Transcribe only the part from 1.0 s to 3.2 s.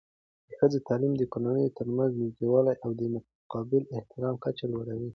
د کورنیو ترمنځ نږدېوالی او د